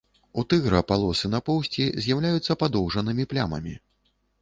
[0.41, 3.81] У тыгра палосы на поўсці з'яўляюцца падоўжанымі плямамі.